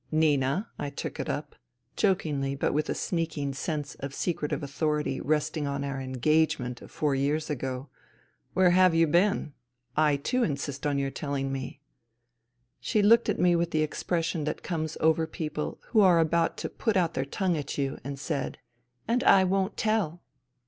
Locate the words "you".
8.95-9.05, 17.77-17.99